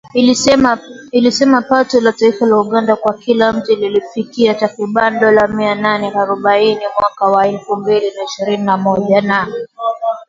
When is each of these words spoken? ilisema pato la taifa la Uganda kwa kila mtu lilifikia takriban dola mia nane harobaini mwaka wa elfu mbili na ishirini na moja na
ilisema 1.19 1.61
pato 1.61 2.01
la 2.01 2.11
taifa 2.11 2.45
la 2.45 2.57
Uganda 2.59 2.95
kwa 2.95 3.13
kila 3.13 3.53
mtu 3.53 3.75
lilifikia 3.75 4.53
takriban 4.53 5.19
dola 5.19 5.47
mia 5.47 5.75
nane 5.75 6.09
harobaini 6.09 6.81
mwaka 6.99 7.25
wa 7.37 7.47
elfu 7.47 7.75
mbili 7.75 8.05
na 8.17 8.23
ishirini 8.23 8.63
na 8.63 8.77
moja 8.77 9.21
na 9.21 9.47